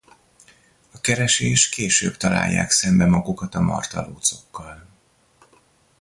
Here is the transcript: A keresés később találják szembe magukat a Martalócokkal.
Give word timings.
A 0.93 1.01
keresés 1.01 1.69
később 1.69 2.17
találják 2.17 2.71
szembe 2.71 3.05
magukat 3.05 3.55
a 3.55 3.59
Martalócokkal. 3.59 4.85